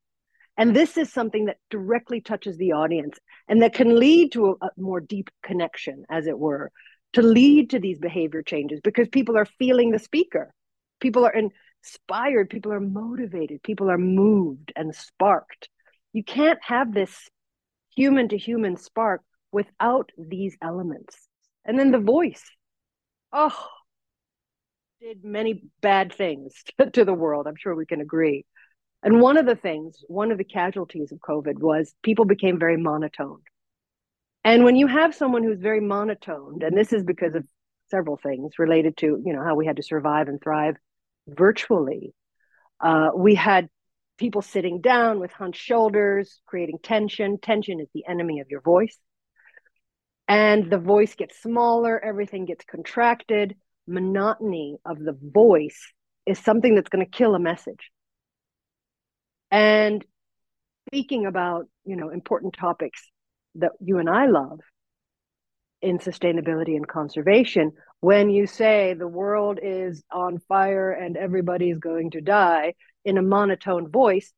And 0.56 0.74
this 0.74 0.96
is 0.96 1.12
something 1.12 1.44
that 1.44 1.58
directly 1.70 2.20
touches 2.20 2.56
the 2.56 2.72
audience 2.72 3.18
and 3.46 3.62
that 3.62 3.74
can 3.74 3.98
lead 3.98 4.32
to 4.32 4.46
a, 4.60 4.66
a 4.66 4.70
more 4.76 5.00
deep 5.00 5.30
connection, 5.42 6.04
as 6.10 6.26
it 6.26 6.38
were, 6.38 6.72
to 7.12 7.22
lead 7.22 7.70
to 7.70 7.78
these 7.78 7.98
behavior 7.98 8.42
changes 8.42 8.80
because 8.82 9.08
people 9.08 9.36
are 9.36 9.46
feeling 9.46 9.92
the 9.92 9.98
speaker. 9.98 10.52
People 11.00 11.24
are 11.24 11.34
inspired, 11.34 12.50
people 12.50 12.72
are 12.72 12.80
motivated, 12.80 13.62
people 13.62 13.88
are 13.88 13.98
moved 13.98 14.72
and 14.74 14.94
sparked. 14.94 15.68
You 16.12 16.24
can't 16.24 16.58
have 16.62 16.92
this 16.92 17.30
human 17.94 18.28
to 18.28 18.36
human 18.36 18.76
spark 18.76 19.22
without 19.52 20.10
these 20.18 20.56
elements. 20.60 21.16
And 21.64 21.78
then 21.78 21.92
the 21.92 21.98
voice. 21.98 22.44
Oh, 23.32 23.68
did 25.00 25.24
many 25.24 25.62
bad 25.80 26.12
things 26.12 26.64
to 26.92 27.04
the 27.04 27.14
world. 27.14 27.46
I'm 27.46 27.56
sure 27.56 27.74
we 27.74 27.86
can 27.86 28.00
agree. 28.00 28.44
And 29.02 29.20
one 29.20 29.36
of 29.36 29.46
the 29.46 29.54
things, 29.54 30.02
one 30.08 30.32
of 30.32 30.38
the 30.38 30.44
casualties 30.44 31.12
of 31.12 31.18
COVID 31.18 31.58
was 31.58 31.94
people 32.02 32.24
became 32.24 32.58
very 32.58 32.76
monotone. 32.76 33.40
And 34.44 34.64
when 34.64 34.74
you 34.74 34.88
have 34.88 35.14
someone 35.14 35.44
who's 35.44 35.60
very 35.60 35.80
monotoned, 35.80 36.62
and 36.64 36.76
this 36.76 36.92
is 36.92 37.04
because 37.04 37.34
of 37.34 37.46
several 37.90 38.16
things 38.16 38.58
related 38.58 38.96
to, 38.98 39.22
you 39.24 39.32
know, 39.32 39.44
how 39.44 39.54
we 39.54 39.66
had 39.66 39.76
to 39.76 39.82
survive 39.82 40.26
and 40.26 40.40
thrive 40.42 40.74
virtually, 41.28 42.12
uh, 42.80 43.10
we 43.14 43.36
had 43.36 43.68
people 44.16 44.42
sitting 44.42 44.80
down 44.80 45.20
with 45.20 45.30
hunched 45.30 45.62
shoulders, 45.62 46.40
creating 46.46 46.78
tension. 46.82 47.38
Tension 47.38 47.78
is 47.78 47.88
the 47.94 48.04
enemy 48.08 48.40
of 48.40 48.48
your 48.50 48.62
voice. 48.62 48.98
And 50.26 50.70
the 50.70 50.78
voice 50.78 51.14
gets 51.14 51.40
smaller, 51.40 52.02
everything 52.04 52.46
gets 52.46 52.64
contracted. 52.64 53.54
Monotony 53.88 54.76
of 54.84 54.98
the 54.98 55.16
voice 55.20 55.92
is 56.26 56.38
something 56.38 56.74
that's 56.74 56.90
going 56.90 57.04
to 57.04 57.10
kill 57.10 57.34
a 57.34 57.40
message. 57.40 57.90
And 59.50 60.04
speaking 60.88 61.26
about, 61.26 61.66
you 61.84 61.96
know, 61.96 62.10
important 62.10 62.54
topics 62.58 63.00
that 63.56 63.72
you 63.80 63.98
and 63.98 64.08
I 64.08 64.26
love 64.26 64.60
in 65.80 65.98
sustainability 65.98 66.76
and 66.76 66.86
conservation, 66.86 67.72
when 68.00 68.30
you 68.30 68.46
say 68.46 68.94
the 68.94 69.08
world 69.08 69.58
is 69.62 70.02
on 70.12 70.38
fire 70.38 70.90
and 70.90 71.16
everybody's 71.16 71.78
going 71.78 72.10
to 72.10 72.20
die, 72.20 72.74
in 73.04 73.16
a 73.16 73.22
monotone 73.22 73.90
voice, 73.90 74.32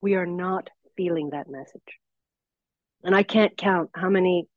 we 0.00 0.14
are 0.14 0.26
not 0.26 0.70
feeling 0.96 1.30
that 1.30 1.48
message. 1.48 1.98
And 3.02 3.14
I 3.14 3.22
can't 3.22 3.56
count 3.56 3.90
how 3.94 4.08
many 4.08 4.48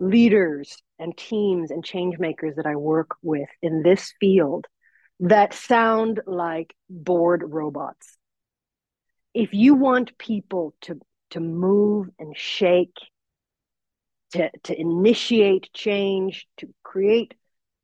leaders 0.00 0.76
and 1.02 1.16
teams 1.16 1.70
and 1.70 1.84
change 1.84 2.18
makers 2.18 2.56
that 2.56 2.66
I 2.66 2.76
work 2.76 3.16
with 3.22 3.48
in 3.60 3.82
this 3.82 4.14
field 4.20 4.66
that 5.20 5.52
sound 5.52 6.20
like 6.26 6.74
bored 6.88 7.42
robots. 7.44 8.16
If 9.34 9.52
you 9.52 9.74
want 9.74 10.16
people 10.16 10.74
to, 10.82 11.00
to 11.30 11.40
move 11.40 12.08
and 12.18 12.36
shake, 12.36 12.96
to, 14.32 14.50
to 14.64 14.80
initiate 14.80 15.72
change, 15.72 16.46
to 16.58 16.68
create 16.82 17.34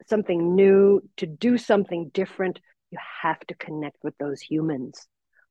something 0.06 0.54
new, 0.54 1.00
to 1.16 1.26
do 1.26 1.58
something 1.58 2.10
different, 2.14 2.60
you 2.90 2.98
have 3.22 3.40
to 3.48 3.54
connect 3.54 3.96
with 4.02 4.16
those 4.18 4.40
humans 4.40 5.06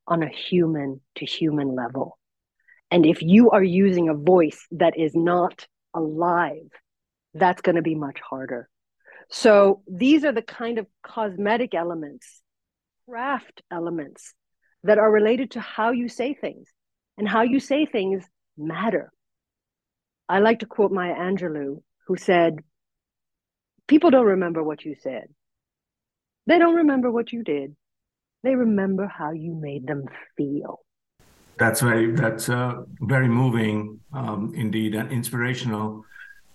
on 0.07 0.23
a 0.23 0.29
human 0.29 1.01
to 1.15 1.25
human 1.25 1.75
level. 1.75 2.17
And 2.89 3.05
if 3.05 3.21
you 3.21 3.51
are 3.51 3.63
using 3.63 4.07
a 4.07 4.13
voice 4.13 4.65
that 4.71 4.97
is 4.97 5.13
not 5.13 5.67
alive, 5.93 6.69
that's 7.39 7.61
going 7.61 7.75
to 7.75 7.81
be 7.81 7.95
much 7.95 8.19
harder. 8.27 8.69
So 9.29 9.81
these 9.87 10.23
are 10.23 10.31
the 10.31 10.41
kind 10.41 10.77
of 10.77 10.87
cosmetic 11.03 11.73
elements, 11.73 12.41
craft 13.07 13.61
elements 13.71 14.33
that 14.83 14.97
are 14.97 15.11
related 15.11 15.51
to 15.51 15.59
how 15.59 15.91
you 15.91 16.07
say 16.09 16.33
things. 16.33 16.67
And 17.17 17.27
how 17.27 17.41
you 17.41 17.59
say 17.59 17.87
things 17.87 18.23
matter. 18.57 19.11
I 20.29 20.39
like 20.39 20.59
to 20.59 20.67
quote 20.67 20.91
Maya 20.91 21.15
Angelou, 21.15 21.81
who 22.05 22.15
said, 22.15 22.59
People 23.87 24.11
don't 24.11 24.25
remember 24.25 24.61
what 24.61 24.85
you 24.85 24.95
said. 25.01 25.27
They 26.45 26.59
don't 26.59 26.75
remember 26.75 27.09
what 27.09 27.31
you 27.31 27.43
did. 27.43 27.75
They 28.43 28.53
remember 28.55 29.07
how 29.07 29.31
you 29.31 29.55
made 29.55 29.87
them 29.87 30.05
feel. 30.35 30.79
That's 31.57 31.81
very 31.81 32.11
that's 32.11 32.49
uh, 32.49 32.83
very 33.01 33.27
moving, 33.27 33.99
um, 34.13 34.53
indeed, 34.55 34.93
and 34.93 35.11
inspirational. 35.11 36.05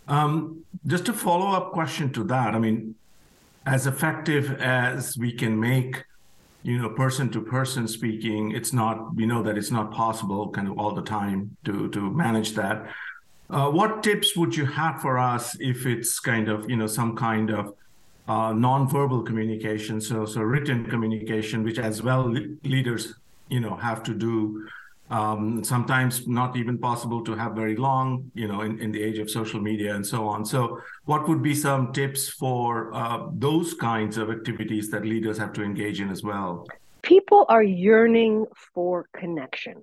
Um, 0.09 0.65
just 0.87 1.09
a 1.09 1.13
follow 1.13 1.53
up 1.57 1.73
question 1.73 2.13
to 2.15 2.25
that. 2.25 2.55
I 2.55 2.59
mean, 2.59 2.95
as 3.67 3.87
effective 3.87 4.61
as 4.61 5.17
we 5.17 5.33
can 5.33 5.59
make 5.59 6.05
you 6.63 6.79
know 6.79 6.89
person 6.91 7.29
to 7.29 7.41
person 7.41 7.89
speaking 7.89 8.53
it's 8.53 8.73
not 8.73 9.15
we 9.15 9.27
know 9.27 9.43
that 9.43 9.59
it's 9.59 9.71
not 9.71 9.91
possible 9.91 10.49
kind 10.51 10.69
of 10.69 10.79
all 10.79 10.95
the 10.95 11.03
time 11.03 11.57
to 11.65 11.89
to 11.91 12.11
manage 12.11 12.53
that 12.53 12.87
uh, 13.51 13.69
what 13.69 14.03
tips 14.03 14.37
would 14.37 14.57
you 14.57 14.65
have 14.65 15.01
for 15.01 15.19
us 15.19 15.57
if 15.61 15.87
it's 15.87 16.19
kind 16.21 16.49
of 16.49 16.69
you 16.71 16.77
know 16.77 16.87
some 16.87 17.17
kind 17.17 17.51
of 17.51 17.75
uh, 18.29 18.53
non-verbal 18.53 19.23
communication 19.23 20.01
so 20.01 20.25
so 20.25 20.41
written 20.41 20.87
communication 20.87 21.65
which 21.65 21.79
as 21.79 22.03
well 22.03 22.29
leaders 22.63 23.15
you 23.49 23.61
know 23.61 23.75
have 23.77 24.03
to 24.03 24.15
do 24.15 24.67
um, 25.13 25.63
sometimes 25.63 26.27
not 26.27 26.57
even 26.57 26.79
possible 26.79 27.23
to 27.23 27.35
have 27.35 27.53
very 27.53 27.77
long, 27.77 28.31
you 28.35 28.49
know, 28.49 28.63
in, 28.63 28.81
in 28.81 28.91
the 28.91 29.03
age 29.03 29.19
of 29.19 29.31
social 29.31 29.61
media 29.61 29.95
and 29.95 30.07
so 30.07 30.27
on. 30.27 30.45
So, 30.45 30.81
what 31.05 31.29
would 31.29 31.43
be 31.43 31.55
some 31.55 31.93
tips 31.93 32.31
for 32.31 32.95
uh, 32.95 33.27
those 33.35 33.75
kinds 33.75 34.17
of 34.17 34.31
activities 34.31 34.91
that 34.91 35.05
leaders 35.05 35.37
have 35.37 35.53
to 35.53 35.63
engage 35.63 36.01
in 36.01 36.09
as 36.09 36.23
well? 36.23 36.67
People 37.03 37.45
are 37.51 37.63
yearning 37.63 38.47
for 38.75 39.07
connection. 39.15 39.83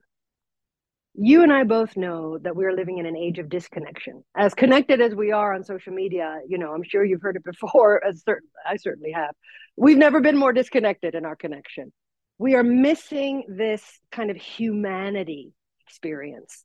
You 1.13 1.43
and 1.43 1.53
I 1.53 1.63
both 1.63 1.95
know 1.95 2.39
that 2.39 2.55
we're 2.55 2.73
living 2.73 2.97
in 2.97 3.05
an 3.05 3.15
age 3.15 3.37
of 3.37 3.49
disconnection. 3.49 4.23
As 4.35 4.55
connected 4.55 4.99
as 4.99 5.13
we 5.13 5.31
are 5.31 5.53
on 5.53 5.63
social 5.63 5.93
media, 5.93 6.39
you 6.47 6.57
know, 6.57 6.73
I'm 6.73 6.83
sure 6.83 7.05
you've 7.05 7.21
heard 7.21 7.35
it 7.35 7.43
before, 7.43 8.03
as 8.07 8.23
certain, 8.23 8.49
I 8.65 8.77
certainly 8.77 9.11
have. 9.11 9.35
We've 9.75 9.97
never 9.97 10.21
been 10.21 10.37
more 10.37 10.53
disconnected 10.53 11.13
in 11.13 11.23
our 11.25 11.35
connection 11.35 11.91
we 12.39 12.55
are 12.55 12.63
missing 12.63 13.43
this 13.49 13.83
kind 14.13 14.31
of 14.31 14.37
humanity 14.37 15.51
experience. 15.85 16.63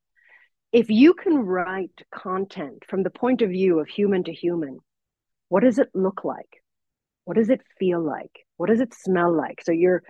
If 0.72 0.88
you 0.88 1.14
can 1.14 1.36
write 1.40 2.00
content 2.14 2.84
from 2.88 3.02
the 3.02 3.10
point 3.10 3.42
of 3.42 3.50
view 3.50 3.80
of 3.80 3.88
human 3.88 4.22
to 4.24 4.32
human, 4.32 4.78
what 5.48 5.64
does 5.64 5.80
it 5.80 5.88
look 5.92 6.24
like? 6.24 6.62
What 7.24 7.36
does 7.36 7.50
it 7.50 7.60
feel 7.78 8.00
like? 8.00 8.30
What 8.56 8.68
does 8.68 8.80
it 8.80 8.94
smell 8.94 9.36
like? 9.36 9.62
So 9.64 9.72
you're 9.72 10.04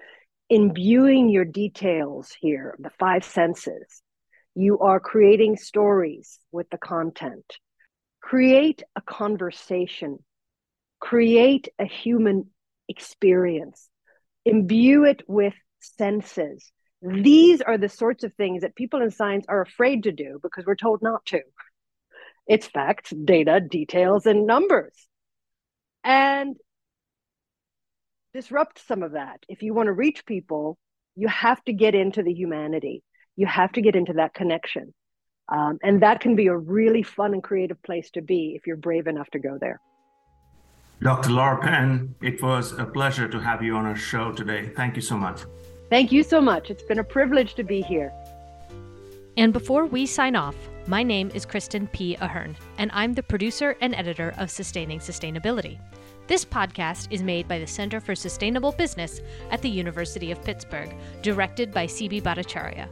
imbuing 0.51 1.31
your 1.31 1.47
details 1.47 2.31
here, 2.39 2.77
the 2.79 2.91
five 2.99 3.25
senses. 3.25 4.03
You 4.55 4.81
are 4.81 5.01
creating 5.01 5.57
stories 5.57 6.39
with 6.53 6.69
the 6.69 6.79
content. 6.79 7.45
Create 8.21 8.83
a 8.97 9.01
conversation, 9.01 10.19
create 11.01 11.69
a 11.79 11.87
human 11.87 12.51
experience 12.87 13.89
imbue 14.45 15.05
it 15.05 15.23
with 15.27 15.55
senses. 15.81 16.71
These 17.03 17.61
are 17.61 17.77
the 17.77 17.89
sorts 17.89 18.25
of 18.25 18.33
things 18.35 18.63
that 18.63 18.75
people 18.75 19.03
in 19.03 19.11
science 19.11 19.45
are 19.49 19.61
afraid 19.61 20.05
to 20.05 20.13
do 20.13 20.39
because 20.43 20.65
we're 20.67 20.75
told 20.75 21.03
not 21.03 21.25
to. 21.27 21.41
It's 22.47 22.67
facts, 22.67 23.11
data, 23.11 23.61
details, 23.61 24.27
and 24.27 24.47
numbers. 24.47 24.95
And 26.03 26.57
disrupt 28.35 28.87
some 28.87 29.03
of 29.03 29.13
that. 29.13 29.41
If 29.49 29.63
you 29.63 29.73
want 29.75 29.87
to 29.87 29.93
reach 29.93 30.27
people, 30.27 30.77
you 31.15 31.29
have 31.29 31.63
to 31.65 31.73
get 31.73 31.95
into 31.95 32.23
the 32.23 32.33
humanity. 32.33 33.03
You 33.37 33.47
have 33.47 33.73
to 33.73 33.81
get 33.81 33.97
into 33.97 34.15
that 34.15 34.35
connection. 34.35 34.93
Um, 35.49 35.79
and 35.83 36.03
that 36.03 36.21
can 36.21 36.37
be 36.37 36.47
a 36.47 36.57
really 36.57 37.03
fun 37.03 37.35
and 37.35 37.43
creative 37.43 37.83
place 37.83 38.11
to 38.13 38.23
be 38.23 38.55
if 38.57 38.67
you're 38.67 38.77
brave 38.77 39.07
enough 39.07 39.31
to 39.31 39.39
go 39.39 39.59
there. 39.61 39.81
Dr. 41.05 41.33
Laura 41.33 41.61
Penn, 41.61 42.15
it 42.23 42.43
was 42.43 42.73
a 42.79 42.87
pleasure 42.87 43.29
to 43.29 43.39
have 43.39 43.63
you 43.63 43.77
on 43.77 43.85
our 43.85 43.95
show 43.95 44.33
today. 44.33 44.71
Thank 44.75 44.97
you 44.97 45.03
so 45.03 45.19
much. 45.19 45.43
Thank 45.91 46.11
you 46.11 46.23
so 46.23 46.41
much. 46.41 46.71
It's 46.71 46.83
been 46.83 46.99
a 46.99 47.05
privilege 47.05 47.53
to 47.57 47.63
be 47.63 47.83
here. 47.83 48.11
And 49.37 49.53
before 49.53 49.85
we 49.85 50.07
sign 50.07 50.35
off, 50.35 50.57
my 50.87 51.03
name 51.03 51.31
is 51.35 51.45
Kristen 51.45 51.89
P. 51.89 52.17
Ahern, 52.23 52.57
and 52.79 52.91
I'm 52.95 53.13
the 53.13 53.23
producer 53.23 53.77
and 53.83 53.95
editor 53.95 54.33
of 54.39 54.51
Sustaining 54.51 54.99
Sustainability. 54.99 55.79
This 56.27 56.43
podcast 56.43 57.09
is 57.11 57.23
made 57.23 57.47
by 57.47 57.59
the 57.59 57.67
Center 57.67 58.01
for 58.01 58.15
Sustainable 58.15 58.73
Business 58.73 59.21
at 59.51 59.61
the 59.61 59.69
University 59.69 60.33
of 60.33 60.43
Pittsburgh, 60.43 60.95
directed 61.21 61.71
by 61.71 61.87
CB 61.87 62.23
Bhattacharya. 62.23 62.89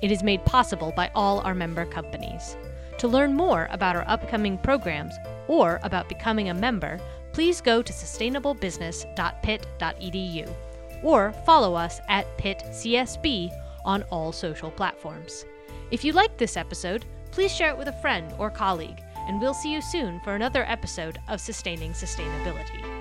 It 0.00 0.10
is 0.10 0.22
made 0.22 0.46
possible 0.46 0.94
by 0.96 1.10
all 1.14 1.40
our 1.40 1.54
member 1.54 1.84
companies. 1.84 2.56
To 2.96 3.08
learn 3.08 3.34
more 3.34 3.68
about 3.70 3.96
our 3.96 4.08
upcoming 4.08 4.56
programs 4.56 5.14
or 5.46 5.78
about 5.82 6.08
becoming 6.08 6.48
a 6.48 6.54
member, 6.54 6.98
please 7.32 7.60
go 7.60 7.82
to 7.82 7.92
sustainablebusiness.pitt.edu 7.92 10.54
or 11.02 11.32
follow 11.46 11.74
us 11.74 12.00
at 12.08 12.26
PittCSB 12.38 13.50
on 13.84 14.02
all 14.10 14.32
social 14.32 14.70
platforms. 14.70 15.44
If 15.90 16.04
you 16.04 16.12
liked 16.12 16.38
this 16.38 16.56
episode, 16.56 17.04
please 17.30 17.54
share 17.54 17.70
it 17.70 17.78
with 17.78 17.88
a 17.88 18.00
friend 18.00 18.32
or 18.38 18.50
colleague, 18.50 19.02
and 19.28 19.40
we'll 19.40 19.54
see 19.54 19.72
you 19.72 19.80
soon 19.80 20.20
for 20.20 20.34
another 20.34 20.64
episode 20.64 21.18
of 21.28 21.40
Sustaining 21.40 21.92
Sustainability. 21.92 22.99